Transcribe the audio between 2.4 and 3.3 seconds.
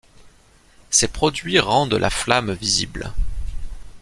visible.